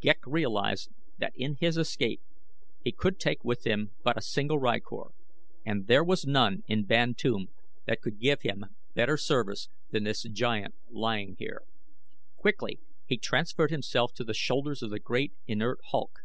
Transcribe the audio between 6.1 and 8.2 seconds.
none in Bantoom that could